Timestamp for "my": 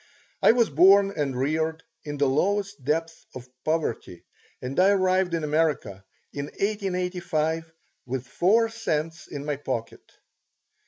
9.45-9.57